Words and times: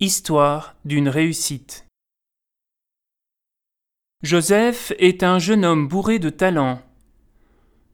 Histoire 0.00 0.76
d'une 0.84 1.08
réussite. 1.08 1.84
Joseph 4.22 4.92
est 5.00 5.24
un 5.24 5.40
jeune 5.40 5.64
homme 5.64 5.88
bourré 5.88 6.20
de 6.20 6.30
talent. 6.30 6.80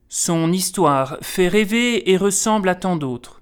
Son 0.07 0.51
histoire 0.51 1.17
fait 1.23 1.47
rêver 1.47 2.11
et 2.11 2.17
ressemble 2.17 2.69
à 2.69 2.75
tant 2.75 2.95
d'autres. 2.95 3.41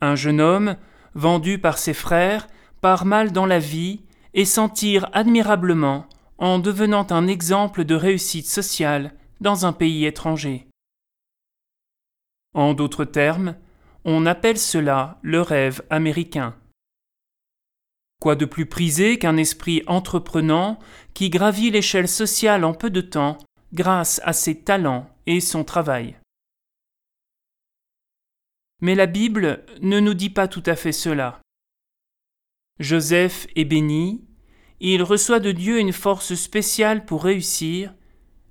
Un 0.00 0.16
jeune 0.16 0.40
homme, 0.40 0.76
vendu 1.14 1.60
par 1.60 1.78
ses 1.78 1.94
frères, 1.94 2.48
part 2.80 3.04
mal 3.04 3.30
dans 3.30 3.46
la 3.46 3.60
vie 3.60 4.00
et 4.34 4.44
s'en 4.44 4.68
tire 4.68 5.08
admirablement 5.12 6.08
en 6.38 6.58
devenant 6.58 7.06
un 7.10 7.28
exemple 7.28 7.84
de 7.84 7.94
réussite 7.94 8.48
sociale 8.48 9.14
dans 9.40 9.66
un 9.66 9.72
pays 9.72 10.04
étranger. 10.04 10.66
En 12.54 12.74
d'autres 12.74 13.04
termes, 13.04 13.54
on 14.04 14.26
appelle 14.26 14.58
cela 14.58 15.20
le 15.22 15.40
rêve 15.40 15.82
américain. 15.90 16.56
Quoi 18.22 18.36
de 18.36 18.44
plus 18.44 18.66
prisé 18.66 19.18
qu'un 19.18 19.36
esprit 19.36 19.82
entreprenant 19.88 20.78
qui 21.12 21.28
gravit 21.28 21.72
l'échelle 21.72 22.06
sociale 22.06 22.62
en 22.62 22.72
peu 22.72 22.88
de 22.88 23.00
temps 23.00 23.36
grâce 23.72 24.20
à 24.22 24.32
ses 24.32 24.60
talents 24.60 25.10
et 25.26 25.40
son 25.40 25.64
travail? 25.64 26.16
Mais 28.80 28.94
la 28.94 29.06
Bible 29.06 29.64
ne 29.80 29.98
nous 29.98 30.14
dit 30.14 30.30
pas 30.30 30.46
tout 30.46 30.62
à 30.66 30.76
fait 30.76 30.92
cela. 30.92 31.40
Joseph 32.78 33.48
est 33.56 33.64
béni, 33.64 34.24
il 34.78 35.02
reçoit 35.02 35.40
de 35.40 35.50
Dieu 35.50 35.80
une 35.80 35.92
force 35.92 36.36
spéciale 36.36 37.04
pour 37.04 37.24
réussir, 37.24 37.92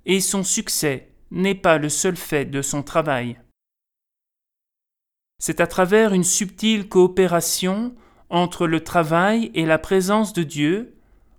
et 0.04 0.20
son 0.20 0.44
succès 0.44 1.14
n'est 1.30 1.54
pas 1.54 1.78
le 1.78 1.88
seul 1.88 2.18
fait 2.18 2.44
de 2.44 2.60
son 2.60 2.82
travail. 2.82 3.40
C'est 5.38 5.62
à 5.62 5.66
travers 5.66 6.12
une 6.12 6.24
subtile 6.24 6.90
coopération 6.90 7.96
entre 8.32 8.66
le 8.66 8.80
travail 8.80 9.50
et 9.54 9.66
la 9.66 9.78
présence 9.78 10.32
de 10.32 10.42
Dieu, 10.42 10.94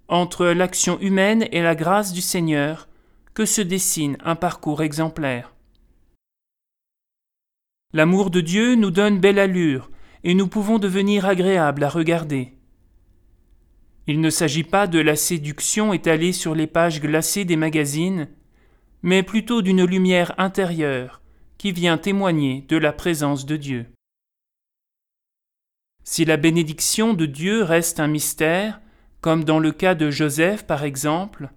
entre 0.08 0.46
l'action 0.46 1.00
humaine 1.02 1.48
et 1.52 1.64
la 1.64 1.74
grâce 1.74 2.14
du 2.14 2.22
Seigneur, 2.22 2.88
que 3.34 3.46
se 3.46 3.62
dessine 3.62 4.16
un 4.24 4.36
parcours 4.36 4.84
exemplaire. 4.84 5.56
L'amour 7.94 8.30
de 8.30 8.42
Dieu 8.42 8.76
nous 8.76 8.92
donne 8.92 9.20
belle 9.20 9.40
allure, 9.40 9.90
et 10.24 10.36
nous 10.36 10.48
pouvons 10.48 10.78
devenir 10.78 11.26
agréables 11.26 11.84
à 11.84 11.90
regarder. 11.90 12.54
Il 14.06 14.22
ne 14.22 14.30
s'agit 14.30 14.64
pas 14.64 14.86
de 14.86 15.00
la 15.00 15.16
séduction 15.16 15.94
étalée 15.94 16.32
sur 16.32 16.54
les 16.54 16.68
pages 16.68 17.02
glacées 17.02 17.44
des 17.44 17.56
magazines, 17.56 18.28
mais 19.02 19.24
plutôt 19.24 19.64
d'une 19.64 19.84
lumière 19.84 20.36
intérieure 20.38 21.22
qui 21.58 21.72
vient 21.72 21.98
témoigner 21.98 22.66
de 22.70 22.78
la 22.78 22.94
présence 22.94 23.48
de 23.48 23.58
Dieu. 23.58 23.88
Si 26.04 26.26
la 26.26 26.38
bénédiction 26.38 27.14
de 27.14 27.26
Dieu 27.26 27.64
reste 27.64 28.00
un 28.00 28.08
mystère, 28.08 28.82
comme 29.22 29.44
dans 29.44 29.60
le 29.60 29.72
cas 29.72 29.96
de 29.96 30.12
Joseph 30.12 30.66
par 30.66 30.84
exemple, 30.84 31.50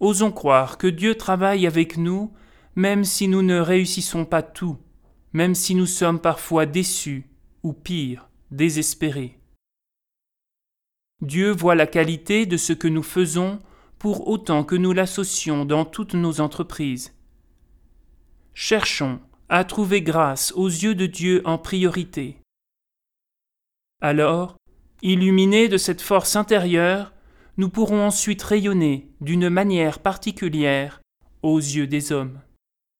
osons 0.00 0.32
croire 0.32 0.78
que 0.78 0.86
Dieu 0.86 1.14
travaille 1.14 1.66
avec 1.66 1.96
nous 1.96 2.32
même 2.76 3.04
si 3.04 3.26
nous 3.26 3.42
ne 3.42 3.58
réussissons 3.58 4.26
pas 4.26 4.42
tout, 4.42 4.76
même 5.32 5.54
si 5.54 5.74
nous 5.74 5.86
sommes 5.86 6.20
parfois 6.20 6.66
déçus 6.66 7.26
ou 7.62 7.72
pire, 7.72 8.28
désespérés. 8.50 9.40
Dieu 11.22 11.50
voit 11.50 11.74
la 11.74 11.86
qualité 11.86 12.44
de 12.44 12.58
ce 12.58 12.74
que 12.74 12.88
nous 12.88 13.02
faisons 13.02 13.58
pour 13.98 14.28
autant 14.28 14.62
que 14.62 14.76
nous 14.76 14.92
l'associons 14.92 15.64
dans 15.64 15.86
toutes 15.86 16.12
nos 16.12 16.40
entreprises. 16.42 17.14
Cherchons 18.52 19.20
à 19.48 19.64
trouver 19.64 20.02
grâce 20.02 20.52
aux 20.52 20.68
yeux 20.68 20.94
de 20.94 21.06
Dieu 21.06 21.40
en 21.46 21.56
priorité. 21.56 22.36
Alors, 24.02 24.56
illuminés 25.02 25.68
de 25.68 25.78
cette 25.78 26.02
force 26.02 26.36
intérieure, 26.36 27.12
nous 27.56 27.70
pourrons 27.70 28.04
ensuite 28.04 28.42
rayonner 28.42 29.08
d'une 29.20 29.48
manière 29.48 30.00
particulière 30.00 31.00
aux 31.42 31.58
yeux 31.58 31.86
des 31.86 32.12
hommes. 32.12 32.40